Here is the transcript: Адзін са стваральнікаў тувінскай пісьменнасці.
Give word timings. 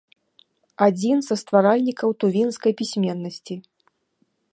Адзін 0.85 1.17
са 1.27 1.35
стваральнікаў 1.41 2.09
тувінскай 2.23 2.73
пісьменнасці. 2.79 3.55